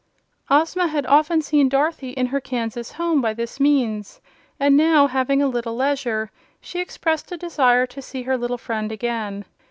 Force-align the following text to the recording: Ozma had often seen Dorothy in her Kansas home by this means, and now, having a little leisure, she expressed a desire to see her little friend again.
Ozma 0.49 0.87
had 0.87 1.05
often 1.05 1.43
seen 1.43 1.69
Dorothy 1.69 2.09
in 2.09 2.25
her 2.25 2.41
Kansas 2.41 2.93
home 2.93 3.21
by 3.21 3.35
this 3.35 3.59
means, 3.59 4.19
and 4.59 4.75
now, 4.75 5.05
having 5.05 5.43
a 5.43 5.47
little 5.47 5.75
leisure, 5.75 6.31
she 6.59 6.79
expressed 6.79 7.31
a 7.31 7.37
desire 7.37 7.85
to 7.85 8.01
see 8.01 8.23
her 8.23 8.35
little 8.35 8.57
friend 8.57 8.91
again. 8.91 9.45